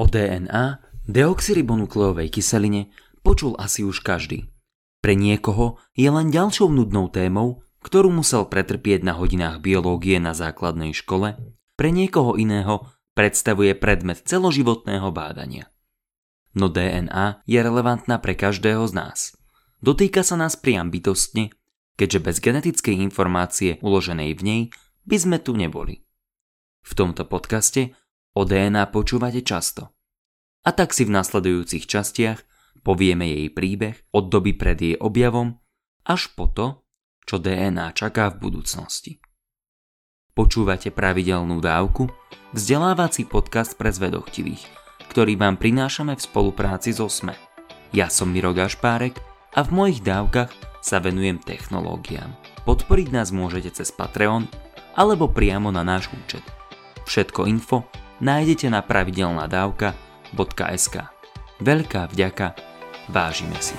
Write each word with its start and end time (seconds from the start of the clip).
O 0.00 0.08
DNA, 0.08 0.80
deoxyribonukleovej 1.12 2.32
kyseline, 2.32 2.88
počul 3.20 3.52
asi 3.60 3.84
už 3.84 4.00
každý. 4.00 4.48
Pre 5.04 5.12
niekoho 5.12 5.76
je 5.92 6.08
len 6.08 6.32
ďalšou 6.32 6.72
nudnou 6.72 7.12
témou, 7.12 7.60
ktorú 7.84 8.08
musel 8.08 8.48
pretrpieť 8.48 9.04
na 9.04 9.20
hodinách 9.20 9.60
biológie 9.60 10.16
na 10.16 10.32
základnej 10.32 10.96
škole, 10.96 11.36
pre 11.76 11.92
niekoho 11.92 12.40
iného 12.40 12.88
predstavuje 13.12 13.76
predmet 13.76 14.24
celoživotného 14.24 15.04
bádania. 15.12 15.68
No 16.56 16.72
DNA 16.72 17.44
je 17.44 17.60
relevantná 17.60 18.16
pre 18.24 18.32
každého 18.32 18.88
z 18.88 18.96
nás. 18.96 19.18
Dotýka 19.84 20.24
sa 20.24 20.40
nás 20.40 20.56
priam 20.56 20.88
bytostne, 20.88 21.52
keďže 22.00 22.24
bez 22.24 22.36
genetickej 22.40 22.96
informácie 23.04 23.76
uloženej 23.84 24.32
v 24.32 24.42
nej 24.48 24.60
by 25.04 25.16
sme 25.20 25.36
tu 25.44 25.52
neboli. 25.52 26.08
V 26.88 26.92
tomto 26.96 27.28
podcaste 27.28 27.92
O 28.38 28.46
DNA 28.46 28.86
počúvate 28.94 29.42
často. 29.42 29.90
A 30.62 30.70
tak 30.70 30.94
si 30.94 31.02
v 31.02 31.10
nasledujúcich 31.10 31.88
častiach 31.88 32.38
povieme 32.86 33.26
jej 33.26 33.50
príbeh 33.50 33.98
od 34.14 34.30
doby 34.30 34.54
pred 34.54 34.78
jej 34.78 34.96
objavom 35.00 35.58
až 36.06 36.30
po 36.38 36.46
to, 36.46 36.86
čo 37.26 37.42
DNA 37.42 37.90
čaká 37.92 38.30
v 38.30 38.50
budúcnosti. 38.50 39.18
Počúvate 40.30 40.94
pravidelnú 40.94 41.58
dávku, 41.58 42.06
vzdelávací 42.54 43.26
podcast 43.26 43.74
pre 43.74 43.90
zvedochtivých, 43.90 44.62
ktorý 45.10 45.34
vám 45.34 45.58
prinášame 45.58 46.14
v 46.14 46.22
spolupráci 46.22 46.94
so 46.94 47.10
SME. 47.10 47.34
Ja 47.90 48.06
som 48.06 48.30
Miro 48.30 48.54
Gašpárek 48.54 49.18
a 49.58 49.66
v 49.66 49.70
mojich 49.74 50.00
dávkach 50.06 50.54
sa 50.80 51.02
venujem 51.02 51.42
technológiám. 51.42 52.30
Podporiť 52.62 53.08
nás 53.10 53.34
môžete 53.34 53.82
cez 53.82 53.90
Patreon 53.90 54.46
alebo 54.94 55.26
priamo 55.26 55.74
na 55.74 55.82
náš 55.82 56.06
účet. 56.14 56.46
Všetko 57.10 57.50
info 57.50 57.90
nájdete 58.20 58.68
na 58.68 58.84
pravidelnadavka.sk. 58.84 60.96
Veľká 61.60 62.08
vďaka, 62.12 62.56
vážime 63.08 63.56
si. 63.60 63.76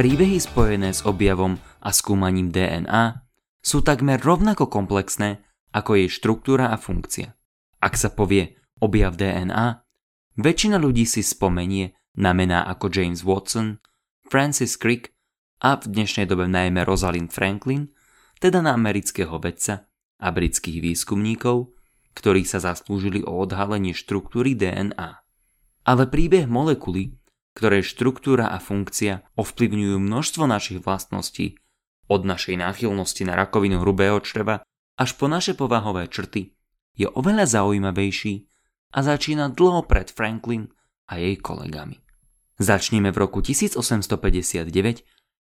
Príbehy 0.00 0.40
spojené 0.40 0.96
s 0.96 1.04
objavom 1.04 1.60
a 1.84 1.92
skúmaním 1.92 2.48
DNA 2.48 3.20
sú 3.60 3.84
takmer 3.84 4.16
rovnako 4.16 4.72
komplexné 4.72 5.44
ako 5.76 6.00
jej 6.00 6.08
štruktúra 6.08 6.72
a 6.72 6.80
funkcia. 6.80 7.36
Ak 7.84 8.00
sa 8.00 8.08
povie 8.08 8.56
objav 8.80 9.20
DNA, 9.20 9.84
väčšina 10.40 10.80
ľudí 10.80 11.04
si 11.04 11.20
spomenie 11.20 11.99
na 12.16 12.34
mená 12.34 12.66
ako 12.66 12.90
James 12.90 13.22
Watson, 13.22 13.78
Francis 14.26 14.74
Crick 14.74 15.14
a 15.62 15.78
v 15.78 15.90
dnešnej 15.92 16.26
dobe 16.26 16.48
najmä 16.50 16.82
Rosalind 16.82 17.30
Franklin, 17.30 17.92
teda 18.40 18.64
na 18.64 18.74
amerického 18.74 19.36
vedca 19.38 19.86
a 20.18 20.28
britských 20.32 20.80
výskumníkov, 20.80 21.76
ktorí 22.16 22.42
sa 22.42 22.58
zaslúžili 22.58 23.22
o 23.22 23.38
odhalenie 23.38 23.94
štruktúry 23.94 24.56
DNA. 24.56 25.22
Ale 25.86 26.04
príbeh 26.08 26.48
molekuly, 26.48 27.16
ktoré 27.54 27.84
štruktúra 27.84 28.50
a 28.52 28.58
funkcia 28.62 29.26
ovplyvňujú 29.36 29.96
množstvo 30.00 30.44
našich 30.48 30.80
vlastností, 30.80 31.60
od 32.10 32.26
našej 32.26 32.58
náchylnosti 32.58 33.22
na 33.22 33.38
rakovinu 33.38 33.86
hrubého 33.86 34.18
čreva 34.18 34.66
až 34.98 35.14
po 35.14 35.30
naše 35.30 35.54
povahové 35.54 36.10
črty, 36.10 36.58
je 36.98 37.06
oveľa 37.06 37.46
zaujímavejší 37.62 38.50
a 38.90 38.98
začína 39.06 39.54
dlho 39.54 39.86
pred 39.86 40.10
Franklin 40.10 40.74
a 41.10 41.18
jej 41.18 41.34
kolegami. 41.34 41.98
Začneme 42.62 43.10
v 43.10 43.18
roku 43.18 43.42
1859, 43.42 44.70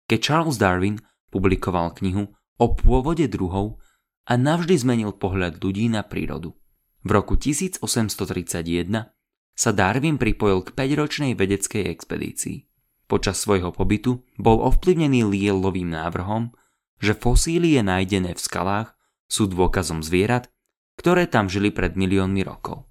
keď 0.07 0.19
Charles 0.23 0.63
Darwin 0.63 1.03
publikoval 1.35 1.99
knihu 1.99 2.31
o 2.63 2.67
pôvode 2.79 3.27
druhov 3.27 3.83
a 4.31 4.39
navždy 4.39 4.79
zmenil 4.79 5.11
pohľad 5.19 5.59
ľudí 5.59 5.91
na 5.91 6.07
prírodu. 6.07 6.55
V 7.03 7.11
roku 7.11 7.35
1831 7.35 9.11
sa 9.57 9.71
Darwin 9.73 10.21
pripojil 10.21 10.63
k 10.67 10.69
5-ročnej 10.77 11.33
vedeckej 11.35 11.89
expedícii. 11.91 12.69
Počas 13.07 13.39
svojho 13.39 13.71
pobytu 13.71 14.27
bol 14.37 14.61
ovplyvnený 14.67 15.25
Lielovým 15.25 15.95
návrhom, 15.95 16.51
že 16.99 17.15
fosílie 17.15 17.81
nájdené 17.81 18.35
v 18.35 18.41
skalách 18.41 18.99
sú 19.31 19.47
dôkazom 19.47 20.03
zvierat, 20.03 20.51
ktoré 20.99 21.31
tam 21.31 21.47
žili 21.47 21.71
pred 21.71 21.95
miliónmi 21.95 22.43
rokov. 22.43 22.91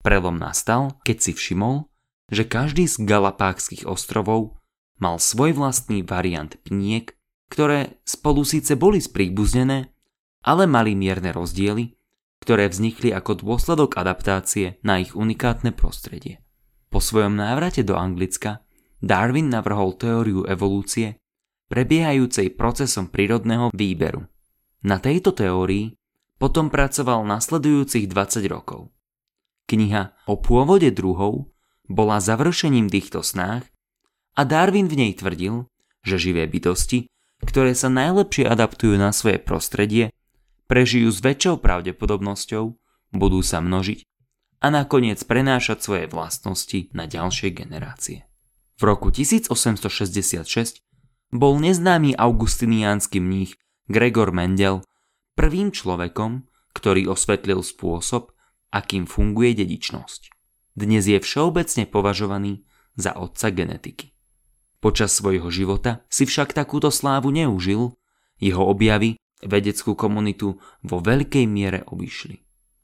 Prelom 0.00 0.36
nastal, 0.36 1.00
keď 1.04 1.16
si 1.20 1.32
všimol, 1.36 1.88
že 2.32 2.48
každý 2.48 2.88
z 2.88 3.04
Galapákskych 3.04 3.84
ostrovov 3.84 4.56
mal 4.96 5.20
svoj 5.20 5.56
vlastný 5.56 6.00
variant 6.06 6.54
pniek, 6.64 7.12
ktoré 7.52 8.00
spolu 8.08 8.46
síce 8.46 8.78
boli 8.78 9.02
spríbuznené, 9.02 9.92
ale 10.44 10.64
mali 10.64 10.96
mierne 10.96 11.32
rozdiely, 11.32 11.96
ktoré 12.44 12.68
vznikli 12.68 13.12
ako 13.12 13.40
dôsledok 13.40 13.96
adaptácie 13.96 14.76
na 14.84 15.00
ich 15.00 15.16
unikátne 15.16 15.72
prostredie. 15.72 16.44
Po 16.92 17.00
svojom 17.00 17.40
návrate 17.40 17.82
do 17.82 17.96
Anglicka 17.96 18.64
Darwin 19.04 19.52
navrhol 19.52 19.96
teóriu 20.00 20.48
evolúcie, 20.48 21.20
prebiehajúcej 21.68 22.52
procesom 22.56 23.12
prírodného 23.12 23.68
výberu. 23.72 24.24
Na 24.84 25.00
tejto 25.00 25.32
teórii 25.32 25.96
potom 26.36 26.68
pracoval 26.68 27.24
nasledujúcich 27.24 28.08
20 28.08 28.44
rokov. 28.52 28.92
Kniha 29.64 30.28
o 30.28 30.36
pôvode 30.40 30.92
druhov 30.92 31.53
bola 31.88 32.20
završením 32.20 32.88
týchto 32.88 33.20
snách 33.20 33.68
a 34.34 34.42
Darwin 34.42 34.88
v 34.88 34.96
nej 34.98 35.12
tvrdil, 35.14 35.68
že 36.04 36.20
živé 36.20 36.48
bytosti, 36.48 37.08
ktoré 37.44 37.76
sa 37.76 37.92
najlepšie 37.92 38.48
adaptujú 38.48 38.96
na 38.96 39.12
svoje 39.12 39.40
prostredie, 39.40 40.10
prežijú 40.66 41.12
s 41.12 41.20
väčšou 41.20 41.60
pravdepodobnosťou, 41.60 42.64
budú 43.14 43.40
sa 43.44 43.60
množiť 43.60 44.02
a 44.64 44.72
nakoniec 44.72 45.20
prenášať 45.22 45.84
svoje 45.84 46.04
vlastnosti 46.08 46.88
na 46.96 47.04
ďalšie 47.04 47.52
generácie. 47.52 48.24
V 48.80 48.82
roku 48.88 49.12
1866 49.12 50.80
bol 51.30 51.60
neznámy 51.60 52.16
augustiniánsky 52.16 53.20
mních 53.20 53.54
Gregor 53.86 54.32
Mendel 54.32 54.82
prvým 55.36 55.70
človekom, 55.70 56.48
ktorý 56.74 57.12
osvetlil 57.12 57.62
spôsob, 57.62 58.34
akým 58.74 59.06
funguje 59.06 59.54
dedičnosť. 59.54 60.33
Dnes 60.74 61.06
je 61.06 61.22
všeobecne 61.22 61.86
považovaný 61.86 62.66
za 62.98 63.14
otca 63.14 63.54
genetiky. 63.54 64.10
Počas 64.82 65.14
svojho 65.14 65.46
života 65.48 66.02
si 66.10 66.26
však 66.26 66.50
takúto 66.50 66.90
slávu 66.90 67.30
neužil, 67.30 67.94
jeho 68.42 68.62
objavy 68.66 69.14
vedeckú 69.40 69.94
komunitu 69.94 70.58
vo 70.82 70.98
veľkej 70.98 71.46
miere 71.46 71.86
obišli. 71.86 72.36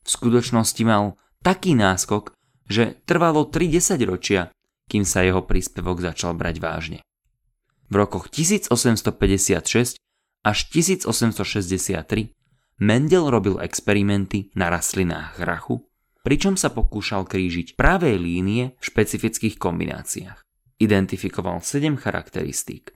V 0.06 0.08
skutočnosti 0.08 0.82
mal 0.86 1.18
taký 1.42 1.74
náskok, 1.74 2.32
že 2.70 3.02
trvalo 3.04 3.50
30 3.50 3.98
ročia, 4.06 4.54
kým 4.86 5.02
sa 5.02 5.26
jeho 5.26 5.42
príspevok 5.42 5.98
začal 5.98 6.38
brať 6.38 6.56
vážne. 6.62 6.98
V 7.90 7.94
rokoch 7.98 8.30
1856 8.30 9.98
až 10.46 10.58
1863 10.70 12.38
Mendel 12.80 13.28
robil 13.28 13.60
experimenty 13.60 14.48
na 14.56 14.72
rastlinách 14.72 15.36
hrachu 15.42 15.89
pričom 16.22 16.56
sa 16.56 16.68
pokúšal 16.72 17.24
krížiť 17.24 17.76
pravé 17.76 18.16
línie 18.16 18.76
v 18.76 18.82
špecifických 18.82 19.56
kombináciách. 19.56 20.40
Identifikoval 20.80 21.60
7 21.60 21.96
charakteristík. 22.00 22.92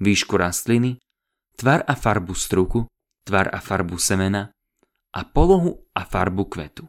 Výšku 0.00 0.36
rastliny, 0.36 1.00
tvar 1.56 1.86
a 1.86 1.94
farbu 1.96 2.34
struku, 2.36 2.84
tvar 3.24 3.48
a 3.48 3.62
farbu 3.62 3.96
semena 3.96 4.52
a 5.14 5.20
polohu 5.24 5.86
a 5.94 6.02
farbu 6.04 6.44
kvetu. 6.50 6.84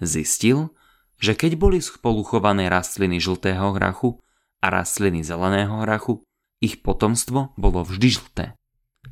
Zistil, 0.00 0.74
že 1.20 1.36
keď 1.36 1.60
boli 1.60 1.78
spolu 1.78 2.24
chované 2.24 2.66
rastliny 2.72 3.20
žltého 3.20 3.76
hrachu 3.76 4.18
a 4.60 4.72
rastliny 4.72 5.20
zeleného 5.20 5.84
hrachu, 5.84 6.24
ich 6.60 6.80
potomstvo 6.84 7.56
bolo 7.56 7.84
vždy 7.84 8.08
žlté. 8.08 8.46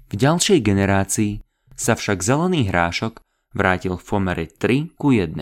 V 0.09 0.15
ďalšej 0.17 0.59
generácii 0.65 1.33
sa 1.77 1.97
však 1.97 2.21
zelený 2.21 2.69
hrášok 2.69 3.21
vrátil 3.57 3.97
v 3.97 4.05
pomere 4.05 4.45
3 4.49 4.97
ku 4.97 5.13
1. 5.15 5.33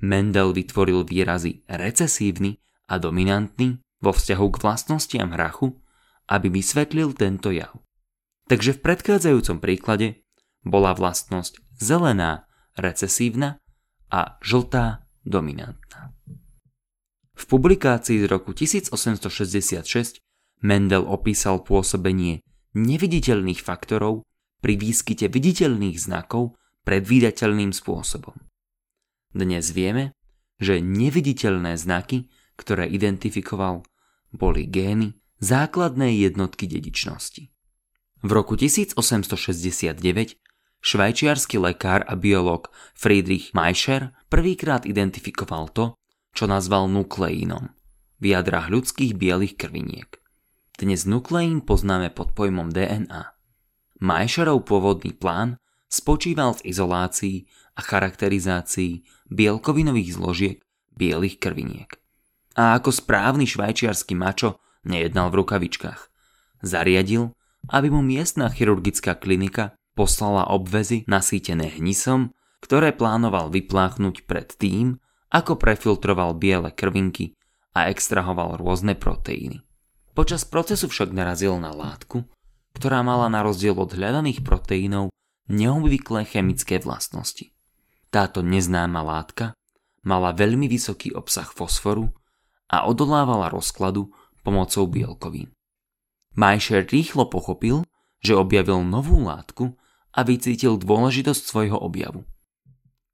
Mendel 0.00 0.56
vytvoril 0.56 1.04
výrazy 1.04 1.64
recesívny 1.68 2.56
a 2.88 2.96
dominantný 2.96 3.80
vo 4.00 4.16
vzťahu 4.16 4.46
k 4.48 4.56
vlastnostiam 4.64 5.36
hrachu, 5.36 5.76
aby 6.32 6.48
vysvetlil 6.48 7.12
tento 7.12 7.52
jav. 7.52 7.76
Takže 8.48 8.80
v 8.80 8.82
predchádzajúcom 8.82 9.58
príklade 9.60 10.24
bola 10.64 10.96
vlastnosť 10.96 11.60
zelená 11.76 12.48
recesívna 12.74 13.60
a 14.10 14.40
žltá 14.42 15.06
dominantná. 15.22 16.16
V 17.36 17.44
publikácii 17.48 18.20
z 18.20 18.26
roku 18.28 18.52
1866 18.52 20.20
Mendel 20.60 21.08
opísal 21.08 21.64
pôsobenie 21.64 22.44
neviditeľných 22.76 23.64
faktorov 23.64 24.28
pri 24.60 24.76
výskyte 24.76 25.32
viditeľných 25.32 25.96
znakov 25.96 26.60
predvídateľným 26.84 27.72
spôsobom. 27.72 28.36
Dnes 29.30 29.70
vieme, 29.70 30.10
že 30.58 30.82
neviditeľné 30.82 31.78
znaky, 31.78 32.26
ktoré 32.58 32.90
identifikoval, 32.90 33.86
boli 34.34 34.66
gény 34.66 35.14
základné 35.38 36.18
jednotky 36.18 36.66
dedičnosti. 36.66 37.46
V 38.20 38.30
roku 38.30 38.58
1869 38.58 40.36
švajčiarsky 40.82 41.56
lekár 41.62 42.02
a 42.10 42.18
biolog 42.18 42.68
Friedrich 42.92 43.54
Maischer 43.54 44.12
prvýkrát 44.26 44.82
identifikoval 44.82 45.70
to, 45.72 45.84
čo 46.34 46.50
nazval 46.50 46.90
nukleínom 46.90 47.70
v 48.20 48.24
jadrách 48.36 48.68
ľudských 48.68 49.16
bielých 49.16 49.56
krviniek. 49.56 50.20
Dnes 50.76 51.08
nukleín 51.08 51.64
poznáme 51.64 52.12
pod 52.12 52.36
pojmom 52.36 52.68
DNA. 52.68 53.32
Maischerov 54.02 54.68
pôvodný 54.68 55.16
plán 55.16 55.56
spočíval 55.88 56.56
v 56.60 56.72
izolácii 56.72 57.36
a 57.76 57.80
charakterizácii 57.80 59.19
bielkovinových 59.30 60.10
zložiek 60.18 60.56
bielých 60.94 61.40
krviniek. 61.40 61.90
A 62.58 62.76
ako 62.76 62.92
správny 62.92 63.46
švajčiarsky 63.46 64.12
mačo 64.18 64.60
nejednal 64.84 65.32
v 65.32 65.46
rukavičkách. 65.46 66.10
Zariadil, 66.60 67.32
aby 67.72 67.88
mu 67.88 68.04
miestna 68.04 68.52
chirurgická 68.52 69.16
klinika 69.16 69.72
poslala 69.96 70.50
obvezy 70.50 71.06
nasýtené 71.08 71.80
hnisom, 71.80 72.34
ktoré 72.60 72.92
plánoval 72.92 73.48
vypláchnuť 73.48 74.28
pred 74.28 74.52
tým, 74.60 75.00
ako 75.32 75.56
prefiltroval 75.56 76.36
biele 76.36 76.74
krvinky 76.74 77.32
a 77.72 77.88
extrahoval 77.88 78.58
rôzne 78.58 78.98
proteíny. 78.98 79.62
Počas 80.12 80.42
procesu 80.44 80.90
však 80.90 81.14
narazil 81.14 81.56
na 81.62 81.70
látku, 81.70 82.26
ktorá 82.74 83.00
mala 83.06 83.30
na 83.30 83.46
rozdiel 83.46 83.78
od 83.78 83.94
hľadaných 83.94 84.42
proteínov 84.42 85.14
neobvyklé 85.46 86.26
chemické 86.26 86.82
vlastnosti. 86.82 87.54
Táto 88.10 88.42
neznáma 88.42 89.06
látka 89.06 89.54
mala 90.02 90.34
veľmi 90.34 90.66
vysoký 90.66 91.14
obsah 91.14 91.46
fosforu 91.46 92.10
a 92.66 92.90
odolávala 92.90 93.46
rozkladu 93.54 94.10
pomocou 94.42 94.90
bielkovín. 94.90 95.54
Majšer 96.34 96.90
rýchlo 96.90 97.30
pochopil, 97.30 97.86
že 98.18 98.34
objavil 98.34 98.82
novú 98.82 99.22
látku 99.22 99.78
a 100.10 100.26
vycítil 100.26 100.74
dôležitosť 100.74 101.42
svojho 101.46 101.78
objavu. 101.78 102.26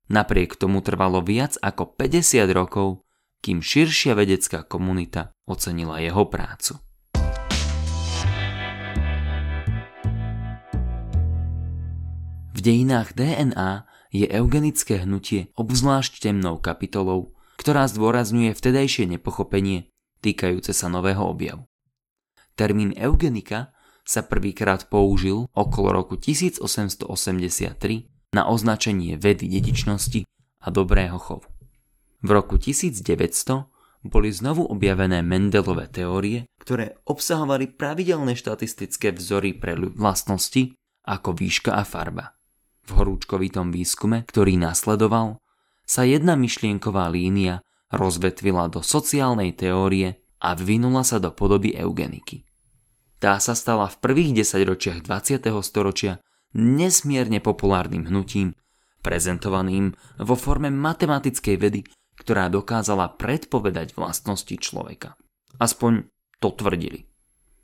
Napriek 0.09 0.57
tomu 0.57 0.81
trvalo 0.81 1.21
viac 1.21 1.61
ako 1.61 1.93
50 1.93 2.49
rokov, 2.57 3.05
kým 3.45 3.61
širšia 3.61 4.17
vedecká 4.17 4.65
komunita 4.65 5.37
ocenila 5.45 6.01
jeho 6.01 6.25
prácu. 6.25 6.81
V 12.57 12.59
dejinách 12.65 13.13
DNA 13.13 13.85
je 14.17 14.27
eugenické 14.33 15.05
hnutie 15.05 15.53
obzvlášť 15.59 16.25
temnou 16.25 16.57
kapitolou, 16.57 17.37
ktorá 17.61 17.85
zdôrazňuje 17.89 18.57
vtedajšie 18.57 19.05
nepochopenie 19.17 19.93
týkajúce 20.25 20.73
sa 20.73 20.89
nového 20.89 21.23
objavu. 21.23 21.69
Termín 22.57 22.97
eugenika 22.97 23.77
sa 24.07 24.25
prvýkrát 24.25 24.89
použil 24.89 25.51
okolo 25.53 25.93
roku 25.93 26.15
1883 26.17 27.07
na 28.33 28.43
označenie 28.49 29.19
vedy 29.19 29.51
dedičnosti 29.51 30.25
a 30.63 30.69
dobrého 30.73 31.19
chovu. 31.21 31.47
V 32.25 32.29
roku 32.33 32.57
1900 32.57 33.69
boli 34.07 34.31
znovu 34.31 34.65
objavené 34.67 35.21
Mendelové 35.21 35.91
teórie, 35.91 36.47
ktoré 36.63 36.97
obsahovali 37.05 37.75
pravidelné 37.75 38.39
štatistické 38.39 39.11
vzory 39.13 39.59
pre 39.59 39.75
vlastnosti 39.75 40.75
ako 41.07 41.35
výška 41.35 41.75
a 41.75 41.83
farba. 41.83 42.39
V 42.87 42.91
horúčkovitom 42.95 43.75
výskume, 43.75 44.23
ktorý 44.23 44.55
nasledoval, 44.57 45.43
sa 45.83 46.07
jedna 46.07 46.39
myšlienková 46.39 47.11
línia 47.11 47.63
rozvetvila 47.91 48.71
do 48.71 48.83
sociálnej 48.83 49.55
teórie 49.55 50.23
a 50.43 50.55
vyvinula 50.55 51.03
sa 51.03 51.19
do 51.19 51.35
podoby 51.35 51.75
eugeniky. 51.75 52.47
Tá 53.19 53.43
sa 53.43 53.57
stala 53.59 53.91
v 53.91 53.99
prvých 53.99 54.43
desaťročiach 54.43 55.03
20. 55.03 55.51
storočia 55.65 56.23
nesmierne 56.55 57.43
populárnym 57.43 58.07
hnutím, 58.07 58.55
prezentovaným 59.01 59.95
vo 60.21 60.35
forme 60.35 60.69
matematickej 60.71 61.57
vedy, 61.59 61.81
ktorá 62.19 62.51
dokázala 62.51 63.15
predpovedať 63.15 63.95
vlastnosti 63.95 64.55
človeka. 64.59 65.15
Aspoň 65.63 66.11
to 66.43 66.53
tvrdili. 66.53 67.09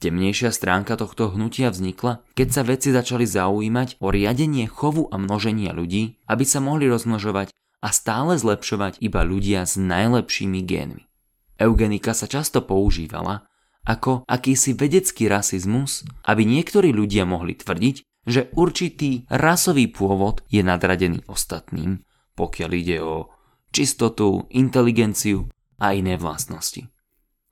Temnejšia 0.02 0.50
stránka 0.50 0.98
tohto 0.98 1.30
hnutia 1.30 1.70
vznikla, 1.70 2.26
keď 2.34 2.48
sa 2.50 2.66
vedci 2.66 2.90
začali 2.90 3.22
zaujímať 3.22 4.02
o 4.02 4.10
riadenie 4.10 4.66
chovu 4.66 5.06
a 5.06 5.14
množenia 5.14 5.70
ľudí, 5.70 6.18
aby 6.26 6.42
sa 6.42 6.58
mohli 6.58 6.90
rozmnožovať 6.90 7.54
a 7.54 7.88
stále 7.94 8.34
zlepšovať 8.34 8.98
iba 8.98 9.22
ľudia 9.22 9.62
s 9.62 9.78
najlepšími 9.78 10.58
génmi. 10.66 11.06
Eugenika 11.54 12.18
sa 12.18 12.26
často 12.26 12.66
používala 12.66 13.46
ako 13.86 14.26
akýsi 14.26 14.74
vedecký 14.74 15.30
rasizmus, 15.30 16.02
aby 16.26 16.50
niektorí 16.50 16.90
ľudia 16.90 17.22
mohli 17.22 17.54
tvrdiť, 17.54 18.26
že 18.26 18.50
určitý 18.58 19.30
rasový 19.30 19.86
pôvod 19.86 20.42
je 20.50 20.66
nadradený 20.66 21.22
ostatným, 21.30 22.02
pokiaľ 22.34 22.70
ide 22.74 22.98
o 23.06 23.30
čistotu, 23.70 24.50
inteligenciu 24.50 25.46
a 25.78 25.94
iné 25.94 26.18
vlastnosti. 26.18 26.90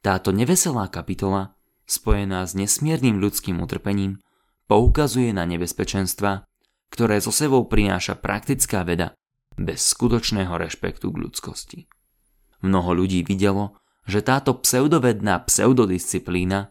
Táto 0.03 0.35
neveselá 0.35 0.91
kapitola 0.91 1.55
spojená 1.90 2.46
s 2.46 2.54
nesmiernym 2.54 3.19
ľudským 3.19 3.58
utrpením, 3.58 4.22
poukazuje 4.70 5.34
na 5.34 5.42
nebezpečenstva, 5.50 6.46
ktoré 6.94 7.19
so 7.19 7.34
sebou 7.34 7.66
prináša 7.66 8.14
praktická 8.14 8.87
veda 8.87 9.19
bez 9.58 9.82
skutočného 9.90 10.54
rešpektu 10.54 11.10
k 11.10 11.16
ľudskosti. 11.26 11.81
Mnoho 12.62 12.94
ľudí 12.94 13.26
videlo, 13.26 13.75
že 14.06 14.22
táto 14.22 14.54
pseudovedná 14.62 15.42
pseudodisciplína 15.42 16.70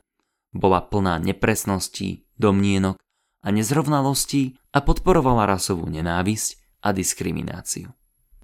bola 0.56 0.80
plná 0.82 1.20
nepresností, 1.20 2.26
domnienok 2.40 2.98
a 3.44 3.48
nezrovnalostí 3.52 4.58
a 4.72 4.80
podporovala 4.82 5.46
rasovú 5.46 5.88
nenávisť 5.92 6.80
a 6.84 6.96
diskrimináciu. 6.96 7.92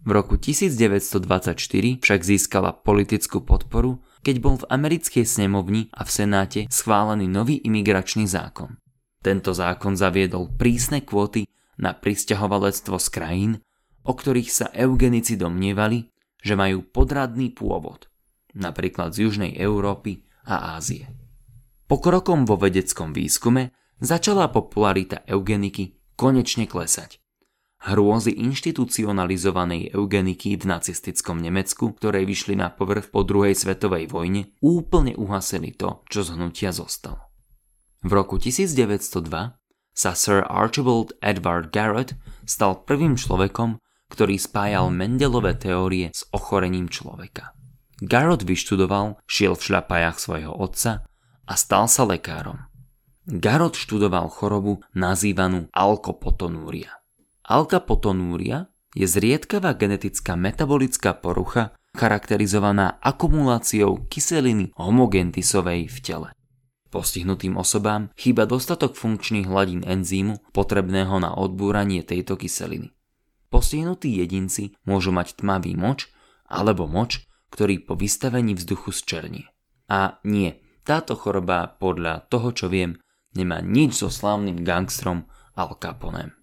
V 0.05 0.09
roku 0.13 0.37
1924 0.37 1.57
však 1.97 2.19
získala 2.21 2.77
politickú 2.77 3.41
podporu 3.41 4.05
keď 4.25 4.35
bol 4.41 4.57
v 4.57 4.65
americkej 4.73 5.21
snemovni 5.21 5.93
a 5.93 6.01
v 6.01 6.09
senáte 6.09 6.61
schválený 6.65 7.29
nový 7.29 7.61
imigračný 7.61 8.25
zákon. 8.25 8.81
Tento 9.21 9.53
zákon 9.53 9.93
zaviedol 9.93 10.49
prísne 10.57 11.05
kvóty 11.05 11.45
na 11.77 11.93
pristahovalectvo 11.93 12.97
z 12.97 13.07
krajín, 13.13 13.51
o 14.01 14.17
ktorých 14.17 14.49
sa 14.49 14.67
eugenici 14.73 15.37
domnievali, 15.37 16.09
že 16.41 16.57
majú 16.57 16.81
podradný 16.89 17.53
pôvod, 17.53 18.09
napríklad 18.57 19.13
z 19.13 19.29
Južnej 19.29 19.53
Európy 19.61 20.25
a 20.49 20.73
Ázie. 20.77 21.05
Pokrokom 21.85 22.49
vo 22.49 22.57
vedeckom 22.57 23.13
výskume 23.13 23.77
začala 24.01 24.49
popularita 24.49 25.21
eugeniky 25.29 26.17
konečne 26.17 26.65
klesať 26.65 27.24
Hrôzy 27.83 28.33
inštitucionalizovanej 28.39 29.93
eugeniky 29.93 30.57
v 30.57 30.63
nacistickom 30.65 31.37
Nemecku, 31.37 31.93
ktoré 31.93 32.23
vyšli 32.23 32.57
na 32.57 32.71
povrch 32.71 33.11
po 33.11 33.21
druhej 33.21 33.53
svetovej 33.53 34.09
vojne, 34.09 34.55
úplne 34.63 35.13
uhasili 35.13 35.75
to, 35.75 36.01
čo 36.07 36.25
z 36.25 36.39
hnutia 36.39 36.71
zostalo. 36.73 37.29
V 38.05 38.11
roku 38.13 38.37
1902 38.37 39.59
sa 39.95 40.11
Sir 40.11 40.43
Archibald 40.49 41.13
Edward 41.21 41.69
Garrett 41.71 42.17
stal 42.43 42.83
prvým 42.83 43.15
človekom, 43.15 43.77
ktorý 44.11 44.37
spájal 44.37 44.93
Mendelové 44.93 45.57
teórie 45.57 46.11
s 46.13 46.27
ochorením 46.29 46.91
človeka. 46.91 47.55
Garrett 48.03 48.43
vyštudoval, 48.43 49.23
šiel 49.23 49.55
v 49.55 49.65
šľapajach 49.71 50.17
svojho 50.19 50.51
otca 50.51 51.07
a 51.47 51.53
stal 51.55 51.87
sa 51.87 52.03
lekárom. 52.03 52.59
Garrett 53.25 53.79
študoval 53.79 54.29
chorobu 54.29 54.83
nazývanú 54.93 55.71
alkopotonúria. 55.73 57.04
Alkapotonúria 57.45 58.73
je 58.97 59.05
zriedkavá 59.05 59.77
genetická 59.77 60.33
metabolická 60.33 61.13
porucha 61.13 61.77
charakterizovaná 61.93 62.97
akumuláciou 63.05 64.09
kyseliny 64.09 64.73
homogentisovej 64.73 65.85
v 65.85 65.97
tele. 66.01 66.29
Postihnutým 66.89 67.59
osobám 67.59 68.09
chýba 68.17 68.49
dostatok 68.49 68.97
funkčných 68.97 69.45
hladín 69.45 69.85
enzýmu 69.85 70.41
potrebného 70.57 71.21
na 71.21 71.37
odbúranie 71.37 72.01
tejto 72.01 72.33
kyseliny. 72.33 72.95
Postihnutí 73.53 74.09
jedinci 74.09 74.73
môžu 74.87 75.13
mať 75.13 75.37
tmavý 75.37 75.77
moč 75.77 76.09
alebo 76.49 76.89
moč, 76.89 77.29
ktorý 77.53 77.85
po 77.85 77.93
vystavení 77.93 78.57
vzduchu 78.57 78.89
zčernie. 78.89 79.45
A 79.85 80.17
nie, 80.25 80.57
táto 80.81 81.13
choroba 81.13 81.77
podľa 81.77 82.25
toho, 82.25 82.49
čo 82.55 82.73
viem, 82.73 82.97
nemá 83.37 83.61
nič 83.61 84.01
so 84.01 84.09
slávnym 84.09 84.65
gangstrom 84.65 85.29
Al 85.53 85.77
Caponem. 85.77 86.33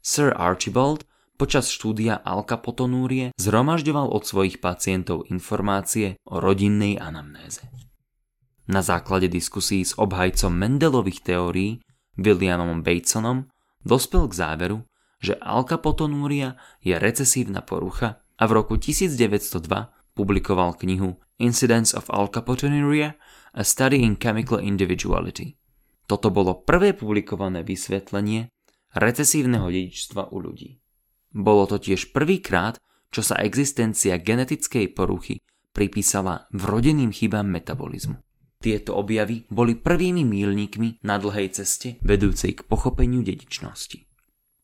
Sir 0.00 0.32
Archibald 0.32 1.04
počas 1.40 1.72
štúdia 1.72 2.20
alkapotonúrie 2.20 3.32
zhromažďoval 3.40 4.12
od 4.12 4.28
svojich 4.28 4.60
pacientov 4.60 5.24
informácie 5.32 6.20
o 6.28 6.36
rodinnej 6.36 7.00
anamnéze. 7.00 7.64
Na 8.68 8.84
základe 8.84 9.32
diskusí 9.32 9.80
s 9.80 9.96
obhajcom 9.96 10.52
Mendelových 10.52 11.24
teórií 11.24 11.80
Williamom 12.20 12.84
Batesonom 12.84 13.48
dospel 13.80 14.28
k 14.28 14.36
záveru, 14.36 14.78
že 15.20 15.36
alkapotonúria 15.40 16.60
je 16.84 16.96
recesívna 16.96 17.64
porucha 17.64 18.20
a 18.40 18.44
v 18.44 18.52
roku 18.56 18.76
1902 18.76 19.64
publikoval 20.16 20.76
knihu 20.80 21.16
Incidents 21.40 21.96
of 21.96 22.12
Alkapotonuria 22.12 23.16
A 23.56 23.64
Study 23.64 24.04
in 24.04 24.20
Chemical 24.20 24.60
Individuality. 24.60 25.56
Toto 26.04 26.28
bolo 26.28 26.60
prvé 26.60 26.92
publikované 26.92 27.64
vysvetlenie 27.64 28.52
recesívneho 28.94 29.70
dedičstva 29.70 30.30
u 30.34 30.38
ľudí. 30.42 30.80
Bolo 31.30 31.66
to 31.70 31.78
tiež 31.78 32.10
prvýkrát, 32.10 32.82
čo 33.10 33.22
sa 33.22 33.38
existencia 33.42 34.18
genetickej 34.18 34.94
poruchy 34.94 35.42
pripísala 35.70 36.50
vrodeným 36.50 37.14
chybám 37.14 37.46
metabolizmu. 37.46 38.18
Tieto 38.60 38.92
objavy 39.00 39.48
boli 39.48 39.72
prvými 39.72 40.20
mílnikmi 40.20 41.00
na 41.06 41.16
dlhej 41.16 41.56
ceste 41.56 41.96
vedúcej 42.04 42.60
k 42.60 42.66
pochopeniu 42.68 43.24
dedičnosti. 43.24 44.04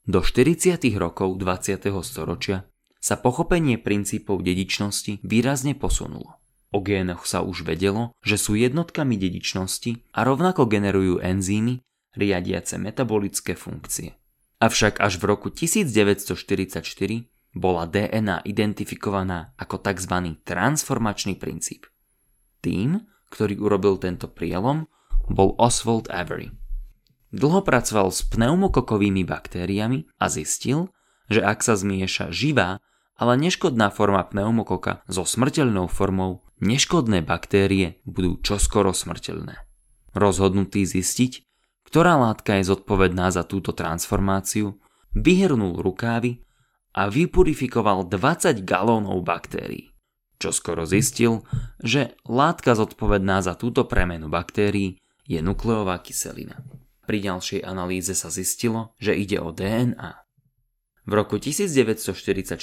Do 0.04 0.20
40. 0.20 0.76
rokov 1.00 1.40
20. 1.40 1.80
storočia 2.04 2.68
sa 3.00 3.16
pochopenie 3.16 3.80
princípov 3.80 4.44
dedičnosti 4.44 5.24
výrazne 5.24 5.72
posunulo. 5.78 6.38
O 6.74 6.84
génoch 6.84 7.24
sa 7.24 7.40
už 7.40 7.64
vedelo, 7.64 8.12
že 8.20 8.36
sú 8.36 8.58
jednotkami 8.58 9.16
dedičnosti 9.16 10.12
a 10.12 10.26
rovnako 10.26 10.68
generujú 10.68 11.22
enzymy 11.24 11.80
riadiace 12.16 12.80
metabolické 12.80 13.52
funkcie. 13.54 14.16
Avšak 14.56 15.04
až 15.04 15.20
v 15.20 15.24
roku 15.28 15.48
1944 15.52 16.80
bola 17.56 17.84
DNA 17.88 18.44
identifikovaná 18.44 19.56
ako 19.56 19.80
tzv. 19.80 20.40
transformačný 20.44 21.36
princíp. 21.36 21.88
Tým, 22.60 23.04
ktorý 23.32 23.60
urobil 23.60 23.96
tento 24.00 24.28
prielom, 24.28 24.88
bol 25.28 25.56
Oswald 25.60 26.08
Avery. 26.12 26.52
Dlho 27.36 27.60
pracoval 27.60 28.12
s 28.12 28.24
pneumokokovými 28.28 29.26
baktériami 29.26 30.08
a 30.16 30.30
zistil, 30.30 30.88
že 31.26 31.42
ak 31.42 31.60
sa 31.60 31.74
zmieša 31.74 32.30
živá, 32.30 32.78
ale 33.16 33.34
neškodná 33.40 33.90
forma 33.90 34.22
pneumokoka 34.24 35.02
so 35.08 35.24
smrteľnou 35.24 35.88
formou, 35.88 36.46
neškodné 36.60 37.24
baktérie 37.24 38.00
budú 38.04 38.38
čoskoro 38.40 38.92
smrteľné. 38.92 39.56
Rozhodnutý 40.16 40.84
zistiť, 40.84 41.45
ktorá 41.86 42.18
látka 42.18 42.58
je 42.58 42.68
zodpovedná 42.68 43.30
za 43.30 43.46
túto 43.46 43.70
transformáciu, 43.70 44.76
vyhrnul 45.14 45.78
rukávy 45.80 46.42
a 46.92 47.08
vypurifikoval 47.08 48.10
20 48.10 48.66
galónov 48.66 49.22
baktérií. 49.22 49.94
Čo 50.36 50.52
skoro 50.52 50.84
zistil, 50.84 51.46
že 51.80 52.18
látka 52.28 52.76
zodpovedná 52.76 53.40
za 53.40 53.56
túto 53.56 53.88
premenu 53.88 54.28
baktérií 54.28 55.00
je 55.24 55.40
nukleová 55.40 56.02
kyselina. 56.04 56.60
Pri 57.06 57.22
ďalšej 57.22 57.64
analýze 57.64 58.12
sa 58.12 58.28
zistilo, 58.28 58.92
že 59.00 59.16
ide 59.16 59.40
o 59.40 59.54
DNA. 59.54 60.12
V 61.06 61.12
roku 61.14 61.38
1944 61.38 62.58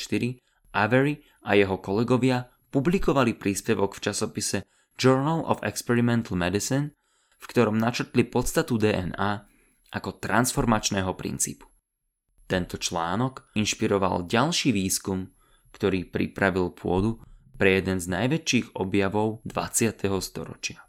Avery 0.75 1.23
a 1.47 1.55
jeho 1.55 1.79
kolegovia 1.79 2.51
publikovali 2.69 3.39
príspevok 3.39 3.95
v 3.97 4.03
časopise 4.11 4.67
Journal 4.99 5.47
of 5.47 5.63
Experimental 5.63 6.35
Medicine, 6.35 6.91
v 7.43 7.45
ktorom 7.51 7.75
načrtli 7.75 8.23
podstatu 8.23 8.79
DNA 8.79 9.51
ako 9.91 10.15
transformačného 10.23 11.11
princípu. 11.11 11.67
Tento 12.47 12.79
článok 12.79 13.51
inšpiroval 13.59 14.31
ďalší 14.31 14.71
výskum, 14.71 15.27
ktorý 15.75 16.07
pripravil 16.07 16.71
pôdu 16.71 17.19
pre 17.59 17.83
jeden 17.83 17.99
z 17.99 18.07
najväčších 18.07 18.79
objavov 18.79 19.43
20. 19.43 20.07
storočia. 20.23 20.87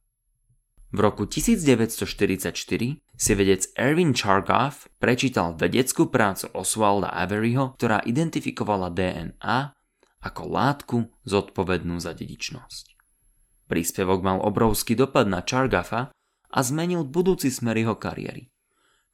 V 0.95 1.03
roku 1.03 1.27
1944 1.27 2.55
si 3.03 3.33
vedec 3.35 3.67
Erwin 3.75 4.15
Chargaff 4.15 4.87
prečítal 5.03 5.59
vedeckú 5.59 6.07
prácu 6.07 6.55
Oswalda 6.55 7.11
Averyho, 7.11 7.75
ktorá 7.75 7.99
identifikovala 8.07 8.95
DNA 8.95 9.75
ako 10.23 10.43
látku 10.47 10.97
zodpovednú 11.27 11.99
za 11.99 12.15
dedičnosť. 12.15 12.95
Príspevok 13.67 14.23
mal 14.23 14.39
obrovský 14.39 14.95
dopad 14.95 15.27
na 15.27 15.43
Chargaffa 15.43 16.15
a 16.55 16.59
zmenil 16.63 17.03
budúci 17.03 17.51
smer 17.51 17.83
jeho 17.83 17.99
kariéry. 17.99 18.55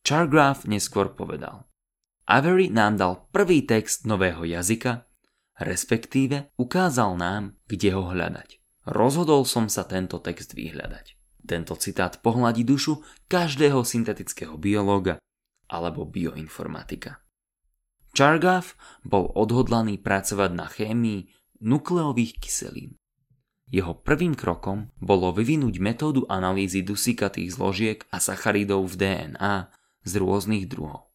Chargaff 0.05 0.69
neskôr 0.69 1.17
povedal 1.17 1.65
Avery 2.29 2.69
nám 2.69 3.01
dal 3.01 3.27
prvý 3.35 3.65
text 3.65 4.07
nového 4.07 4.45
jazyka, 4.45 5.09
respektíve 5.59 6.53
ukázal 6.61 7.19
nám, 7.19 7.59
kde 7.67 7.97
ho 7.97 8.07
hľadať. 8.13 8.61
Rozhodol 8.87 9.49
som 9.49 9.67
sa 9.67 9.83
tento 9.89 10.21
text 10.23 10.55
vyhľadať. 10.55 11.19
Tento 11.41 11.75
citát 11.81 12.21
pohľadí 12.21 12.63
dušu 12.63 13.01
každého 13.27 13.83
syntetického 13.83 14.55
biológa 14.61 15.17
alebo 15.67 16.05
bioinformatika. 16.05 17.25
Chargaff 18.15 18.77
bol 19.03 19.31
odhodlaný 19.35 19.99
pracovať 19.99 20.51
na 20.53 20.67
chémii 20.67 21.31
nukleových 21.63 22.39
kyselín. 22.43 23.00
Jeho 23.71 23.95
prvým 23.95 24.35
krokom 24.35 24.91
bolo 24.99 25.31
vyvinúť 25.31 25.79
metódu 25.79 26.27
analýzy 26.27 26.83
dusikatých 26.83 27.55
zložiek 27.55 27.99
a 28.11 28.19
sacharidov 28.19 28.83
v 28.91 28.95
DNA 28.99 29.71
z 30.03 30.13
rôznych 30.19 30.67
druhov. 30.67 31.07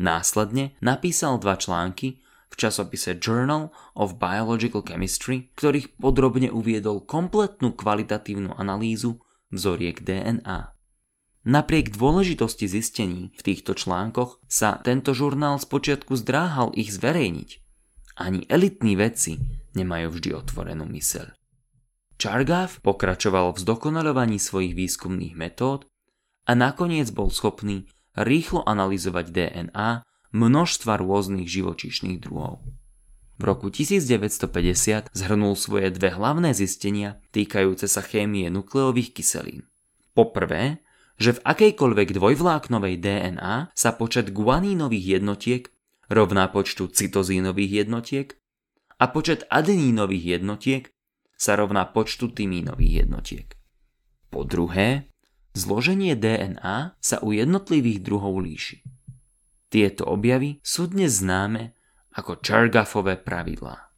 Následne 0.00 0.72
napísal 0.80 1.36
dva 1.36 1.60
články 1.60 2.24
v 2.48 2.54
časopise 2.56 3.20
Journal 3.20 3.68
of 3.92 4.16
Biological 4.16 4.80
Chemistry, 4.80 5.52
ktorých 5.60 6.00
podrobne 6.00 6.48
uviedol 6.48 7.04
kompletnú 7.04 7.76
kvalitatívnu 7.76 8.56
analýzu 8.56 9.20
vzoriek 9.52 10.00
DNA. 10.00 10.72
Napriek 11.40 11.92
dôležitosti 11.92 12.68
zistení 12.68 13.32
v 13.36 13.40
týchto 13.44 13.76
článkoch 13.76 14.40
sa 14.48 14.80
tento 14.80 15.12
žurnál 15.12 15.60
spočiatku 15.60 16.16
zdráhal 16.16 16.72
ich 16.76 16.92
zverejniť. 16.96 17.50
Ani 18.20 18.44
elitní 18.48 18.96
vedci 18.96 19.40
nemajú 19.76 20.16
vždy 20.16 20.36
otvorenú 20.36 20.84
myseľ. 20.84 21.39
Chargaff 22.20 22.84
pokračoval 22.84 23.56
v 23.56 23.64
zdokonaľovaní 23.64 24.36
svojich 24.36 24.76
výskumných 24.76 25.32
metód 25.32 25.88
a 26.44 26.52
nakoniec 26.52 27.08
bol 27.16 27.32
schopný 27.32 27.88
rýchlo 28.12 28.60
analyzovať 28.68 29.32
DNA 29.32 30.04
množstva 30.36 31.00
rôznych 31.00 31.48
živočíšnych 31.48 32.20
druhov. 32.20 32.60
V 33.40 33.42
roku 33.48 33.72
1950 33.72 35.16
zhrnul 35.16 35.56
svoje 35.56 35.88
dve 35.96 36.12
hlavné 36.12 36.52
zistenia 36.52 37.16
týkajúce 37.32 37.88
sa 37.88 38.04
chémie 38.04 38.52
nukleových 38.52 39.16
kyselín. 39.16 39.64
Poprvé, 40.12 40.84
že 41.16 41.40
v 41.40 41.44
akejkoľvek 41.48 42.20
dvojvláknovej 42.20 43.00
DNA 43.00 43.72
sa 43.72 43.90
počet 43.96 44.36
guanínových 44.36 45.20
jednotiek 45.20 45.72
rovná 46.12 46.52
počtu 46.52 46.92
cytozínových 46.92 47.88
jednotiek 47.88 48.36
a 49.00 49.08
počet 49.08 49.48
adenínových 49.48 50.36
jednotiek 50.36 50.92
sa 51.40 51.56
rovná 51.56 51.88
počtu 51.88 52.28
tymínových 52.28 53.08
jednotiek. 53.08 53.48
Po 54.28 54.44
druhé, 54.44 55.10
Zloženie 55.50 56.14
DNA 56.14 56.94
sa 57.02 57.18
u 57.26 57.34
jednotlivých 57.34 58.06
druhov 58.06 58.38
líši. 58.38 58.86
Tieto 59.66 60.06
objavy 60.06 60.62
sú 60.62 60.86
dnes 60.86 61.18
známe 61.18 61.74
ako 62.14 62.38
Chargaffové 62.38 63.18
pravidlá. 63.18 63.90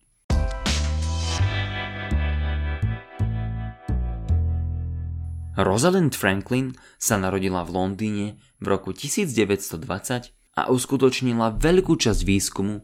Rosalind 5.61 6.17
Franklin 6.17 6.73
sa 6.97 7.21
narodila 7.21 7.61
v 7.69 7.71
Londýne 7.77 8.27
v 8.57 8.67
roku 8.73 8.97
1920 8.97 10.33
a 10.57 10.63
uskutočnila 10.73 11.61
veľkú 11.61 12.01
časť 12.01 12.21
výskumu, 12.25 12.81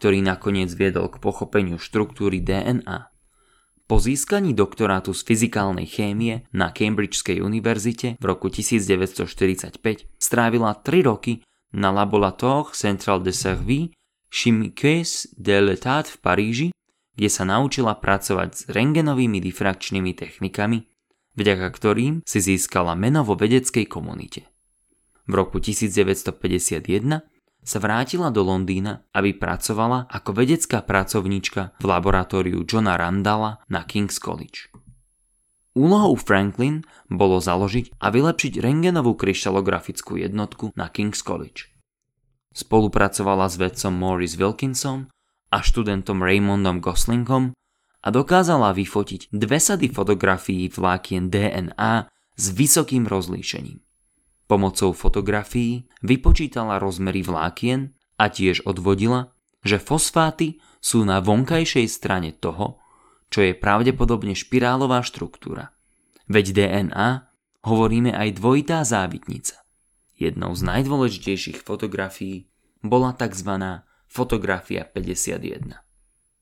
ktorý 0.00 0.24
nakoniec 0.24 0.72
viedol 0.72 1.12
k 1.12 1.20
pochopeniu 1.20 1.76
štruktúry 1.76 2.40
DNA. 2.40 3.15
Po 3.86 4.02
získaní 4.02 4.50
doktorátu 4.50 5.14
z 5.14 5.22
fyzikálnej 5.22 5.86
chémie 5.86 6.42
na 6.50 6.74
Cambridgeskej 6.74 7.38
univerzite 7.38 8.18
v 8.18 8.24
roku 8.26 8.50
1945 8.50 9.78
strávila 10.18 10.74
3 10.74 11.06
roky 11.06 11.46
na 11.70 11.94
Laboratoire 11.94 12.74
Central 12.74 13.22
de 13.22 13.30
Servie 13.30 13.94
Chimiques 14.26 15.30
de 15.38 15.62
l'État 15.62 16.02
v 16.02 16.18
Paríži, 16.18 16.68
kde 17.14 17.30
sa 17.30 17.46
naučila 17.46 17.94
pracovať 17.94 18.50
s 18.50 18.60
rengenovými 18.66 19.38
difrakčnými 19.38 20.18
technikami, 20.18 20.82
vďaka 21.38 21.70
ktorým 21.70 22.26
si 22.26 22.38
získala 22.42 22.98
meno 22.98 23.22
vo 23.22 23.38
vedeckej 23.38 23.86
komunite. 23.86 24.50
V 25.30 25.32
roku 25.38 25.62
1951 25.62 27.22
sa 27.66 27.82
vrátila 27.82 28.30
do 28.30 28.46
Londýna, 28.46 29.02
aby 29.10 29.34
pracovala 29.34 30.06
ako 30.06 30.38
vedecká 30.38 30.86
pracovníčka 30.86 31.74
v 31.82 31.84
laboratóriu 31.84 32.62
Johna 32.62 32.94
Randalla 32.94 33.58
na 33.66 33.82
King's 33.82 34.22
College. 34.22 34.70
Úlohou 35.76 36.16
Franklin 36.16 36.86
bolo 37.10 37.42
založiť 37.42 37.98
a 38.00 38.08
vylepšiť 38.08 38.62
rengenovú 38.62 39.18
kryštalografickú 39.18 40.16
jednotku 40.16 40.72
na 40.78 40.88
King's 40.88 41.20
College. 41.20 41.68
Spolupracovala 42.56 43.50
s 43.52 43.60
vedcom 43.60 43.92
Maurice 43.92 44.40
Wilkinson 44.40 45.12
a 45.52 45.60
študentom 45.60 46.24
Raymondom 46.24 46.80
Goslingom 46.80 47.52
a 48.00 48.08
dokázala 48.08 48.72
vyfotiť 48.72 49.34
dve 49.34 49.58
sady 49.60 49.92
fotografií 49.92 50.70
vlákien 50.72 51.28
DNA 51.28 52.08
s 52.38 52.44
vysokým 52.54 53.04
rozlíšením. 53.04 53.85
Pomocou 54.46 54.94
fotografií 54.94 55.90
vypočítala 56.06 56.78
rozmery 56.78 57.22
vlákien 57.26 57.90
a 58.14 58.30
tiež 58.30 58.62
odvodila, 58.62 59.34
že 59.66 59.82
fosfáty 59.82 60.62
sú 60.78 61.02
na 61.02 61.18
vonkajšej 61.18 61.86
strane 61.90 62.30
toho, 62.30 62.78
čo 63.26 63.42
je 63.42 63.58
pravdepodobne 63.58 64.38
špirálová 64.38 65.02
štruktúra. 65.02 65.74
Veď 66.30 66.54
DNA 66.54 67.26
hovoríme 67.66 68.14
aj 68.14 68.38
dvojitá 68.38 68.86
závitnica. 68.86 69.66
Jednou 70.14 70.54
z 70.54 70.62
najdôležitejších 70.62 71.66
fotografií 71.66 72.46
bola 72.86 73.12
tzv. 73.18 73.82
fotografia 74.06 74.86
51. 74.86 75.82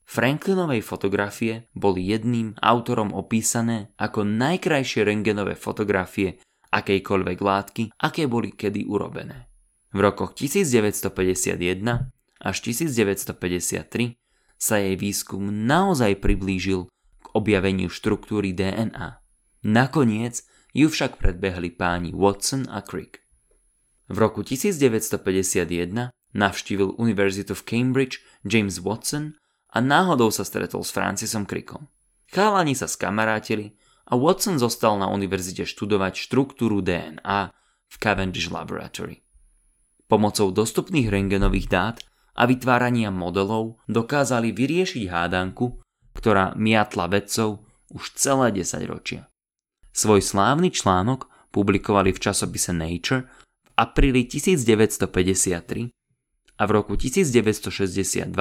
Franklinovej 0.05 0.85
fotografie 0.85 1.65
boli 1.73 2.05
jedným 2.05 2.53
autorom 2.61 3.09
opísané 3.17 3.89
ako 3.97 4.21
najkrajšie 4.21 5.01
rengenové 5.01 5.57
fotografie 5.57 6.37
akejkoľvek 6.75 7.39
látky, 7.39 7.83
aké 7.95 8.27
boli 8.27 8.51
kedy 8.51 8.83
urobené. 8.83 9.47
V 9.95 10.03
rokoch 10.03 10.35
1951 10.35 12.11
až 12.43 12.55
1953 12.67 14.19
sa 14.59 14.75
jej 14.83 14.95
výskum 14.99 15.47
naozaj 15.47 16.19
priblížil 16.19 16.91
k 17.23 17.25
objaveniu 17.31 17.87
štruktúry 17.87 18.51
DNA. 18.51 19.23
Nakoniec 19.63 20.43
ju 20.75 20.91
však 20.91 21.15
predbehli 21.15 21.71
páni 21.71 22.11
Watson 22.11 22.67
a 22.67 22.83
Crick. 22.83 23.23
V 24.11 24.17
roku 24.19 24.43
1951 24.43 26.11
navštívil 26.35 26.99
Univerzitu 26.99 27.55
v 27.55 27.63
Cambridge 27.63 28.21
James 28.43 28.83
Watson 28.83 29.39
a 29.71 29.79
náhodou 29.79 30.29
sa 30.29 30.43
stretol 30.43 30.83
s 30.83 30.91
Francisom 30.91 31.47
Crickom. 31.47 31.87
Chalani 32.29 32.75
sa 32.75 32.85
skamarátili 32.85 33.73
a 34.05 34.13
Watson 34.13 34.61
zostal 34.61 35.01
na 35.01 35.09
univerzite 35.09 35.65
študovať 35.65 36.13
štruktúru 36.29 36.81
DNA 36.85 37.53
v 37.89 37.95
Cavendish 37.97 38.53
Laboratory. 38.53 39.25
Pomocou 40.05 40.53
dostupných 40.53 41.09
rengenových 41.09 41.67
dát 41.67 41.97
a 42.37 42.45
vytvárania 42.45 43.09
modelov 43.09 43.81
dokázali 43.89 44.53
vyriešiť 44.53 45.09
hádanku, 45.09 45.81
ktorá 46.13 46.53
miatla 46.53 47.09
vedcov 47.09 47.65
už 47.89 48.13
celé 48.13 48.53
10 48.53 48.85
ročia. 48.85 49.25
Svoj 49.95 50.21
slávny 50.21 50.69
článok 50.69 51.31
publikovali 51.55 52.11
v 52.11 52.19
časopise 52.19 52.75
Nature 52.75 53.25
v 53.63 53.69
apríli 53.79 54.27
1953 54.27 55.89
a 56.59 56.63
v 56.67 56.71
roku 56.71 56.93
1962 56.99 58.35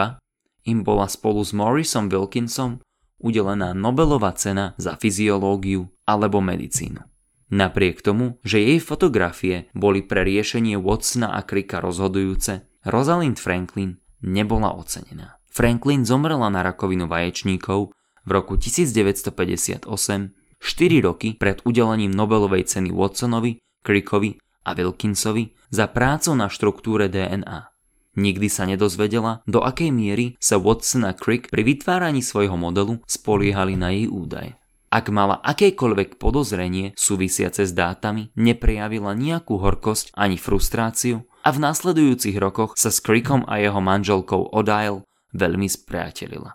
im 0.65 0.79
bola 0.83 1.07
spolu 1.07 1.41
s 1.47 1.55
Morrisom 1.55 2.11
Wilkinsom 2.11 2.83
udelená 3.25 3.73
Nobelová 3.73 4.37
cena 4.37 4.77
za 4.77 5.01
fyziológiu 5.01 5.89
alebo 6.05 6.45
medicínu. 6.45 7.01
Napriek 7.49 8.05
tomu, 8.05 8.37
že 8.45 8.61
jej 8.61 8.77
fotografie 8.81 9.73
boli 9.73 10.05
pre 10.05 10.29
riešenie 10.29 10.77
Watsona 10.77 11.33
a 11.33 11.41
Cricka 11.41 11.81
rozhodujúce, 11.81 12.69
Rosalind 12.85 13.41
Franklin 13.41 13.97
nebola 14.21 14.77
ocenená. 14.77 15.41
Franklin 15.49 16.05
zomrela 16.05 16.51
na 16.51 16.61
rakovinu 16.67 17.09
vaječníkov 17.09 17.95
v 18.25 18.31
roku 18.33 18.57
1958, 18.57 19.89
4 19.89 21.07
roky 21.07 21.37
pred 21.37 21.61
udelením 21.63 22.11
Nobelovej 22.11 22.65
ceny 22.69 22.91
Watsonovi, 22.91 23.61
Crickovi 23.85 24.41
a 24.65 24.73
Wilkinsovi 24.73 25.53
za 25.69 25.87
prácu 25.87 26.33
na 26.33 26.49
štruktúre 26.49 27.13
DNA. 27.13 27.74
Nikdy 28.15 28.47
sa 28.47 28.65
nedozvedela, 28.67 29.43
do 29.47 29.63
akej 29.63 29.91
miery 29.91 30.39
sa 30.39 30.55
Watson 30.59 31.03
a 31.07 31.13
Crick 31.15 31.51
pri 31.51 31.67
vytváraní 31.67 32.23
svojho 32.23 32.55
modelu 32.55 33.03
spoliehali 33.11 33.75
na 33.75 33.91
jej 33.91 34.07
údaje. 34.07 34.55
Ak 34.95 35.11
mala 35.11 35.43
akékoľvek 35.43 36.23
podozrenie 36.23 36.95
súvisiace 36.95 37.67
s 37.67 37.75
dátami, 37.75 38.31
neprejavila 38.39 39.19
nejakú 39.19 39.59
horkosť 39.59 40.15
ani 40.15 40.39
frustráciu 40.39 41.27
a 41.43 41.51
v 41.51 41.59
následujúcich 41.59 42.39
rokoch 42.39 42.79
sa 42.79 42.95
s 42.95 43.03
Crickom 43.03 43.43
a 43.51 43.59
jeho 43.59 43.83
manželkou 43.83 44.55
Odile 44.55 45.03
veľmi 45.35 45.67
spriatelila. 45.67 46.55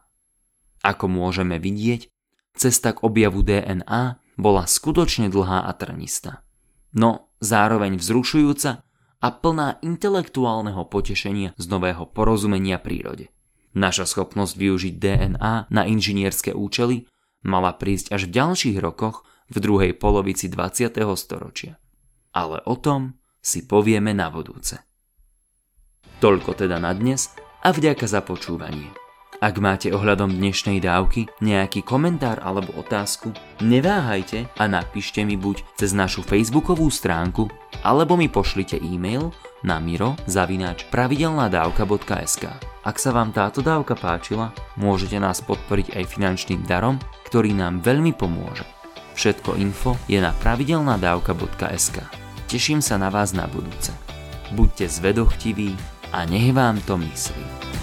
Ako 0.88 1.12
môžeme 1.12 1.60
vidieť, 1.60 2.08
cesta 2.56 2.96
k 2.96 3.04
objavu 3.04 3.44
DNA 3.44 4.24
bola 4.40 4.64
skutočne 4.64 5.28
dlhá 5.28 5.68
a 5.68 5.72
trnistá. 5.76 6.48
No 6.96 7.36
zároveň 7.44 8.00
vzrušujúca 8.00 8.88
a 9.20 9.28
plná 9.32 9.84
intelektuálneho 9.84 10.88
potešenia 10.88 11.52
z 11.60 11.66
nového 11.68 12.08
porozumenia 12.08 12.80
prírode. 12.80 13.32
Naša 13.76 14.10
schopnosť 14.10 14.58
využiť 14.58 14.94
DNA 14.98 15.70
na 15.70 15.84
inžinierské 15.86 16.56
účely 16.56 17.06
mala 17.46 17.76
prísť 17.76 18.16
až 18.16 18.28
v 18.28 18.36
ďalších 18.36 18.78
rokoch 18.82 19.28
v 19.50 19.58
druhej 19.62 19.92
polovici 19.96 20.50
20. 20.50 20.96
storočia. 21.16 21.78
Ale 22.34 22.62
o 22.66 22.76
tom 22.78 23.20
si 23.40 23.66
povieme 23.66 24.14
na 24.14 24.30
budúce. 24.30 24.82
Toľko 26.20 26.52
teda 26.66 26.78
na 26.84 26.92
dnes 26.92 27.32
a 27.64 27.72
vďaka 27.72 28.06
za 28.06 28.20
počúvanie. 28.20 29.09
Ak 29.40 29.56
máte 29.56 29.88
ohľadom 29.96 30.36
dnešnej 30.36 30.84
dávky 30.84 31.32
nejaký 31.40 31.88
komentár 31.88 32.44
alebo 32.44 32.76
otázku, 32.76 33.32
neváhajte 33.64 34.52
a 34.60 34.68
napíšte 34.68 35.24
mi 35.24 35.40
buď 35.40 35.64
cez 35.80 35.96
našu 35.96 36.28
facebookovú 36.28 36.92
stránku, 36.92 37.48
alebo 37.80 38.20
mi 38.20 38.28
pošlite 38.28 38.76
e-mail 38.76 39.32
na 39.64 39.80
miro 39.80 40.20
zavináč 40.28 40.84
pravidelnadavka.sk. 40.92 42.52
Ak 42.84 43.00
sa 43.00 43.16
vám 43.16 43.32
táto 43.32 43.64
dávka 43.64 43.96
páčila, 43.96 44.52
môžete 44.76 45.16
nás 45.16 45.40
podporiť 45.40 45.96
aj 45.96 46.04
finančným 46.20 46.68
darom, 46.68 47.00
ktorý 47.24 47.56
nám 47.56 47.80
veľmi 47.80 48.12
pomôže. 48.20 48.68
Všetko 49.16 49.56
info 49.56 49.96
je 50.12 50.20
na 50.20 50.36
pravidelnadavka.sk. 50.36 52.04
Teším 52.52 52.84
sa 52.84 53.00
na 53.00 53.08
vás 53.08 53.32
na 53.32 53.48
budúce. 53.48 53.96
Buďte 54.52 54.92
zvedochtiví 54.92 55.80
a 56.12 56.28
nech 56.28 56.52
vám 56.52 56.84
to 56.84 57.00
myslí. 57.00 57.79